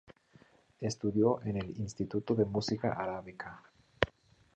Estudió 0.79 1.43
en 1.43 1.57
el 1.57 1.77
"Instituto 1.79 2.33
de 2.33 2.45
Música 2.45 2.91
Arábica. 2.93 3.61